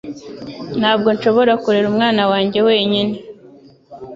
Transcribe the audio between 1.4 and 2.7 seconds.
kurera umwana wanjye